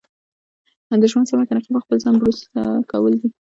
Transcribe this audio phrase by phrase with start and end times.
[1.01, 2.47] د ژوند سمه طریقه په خپل ځان بروسه
[2.91, 3.29] کول دي.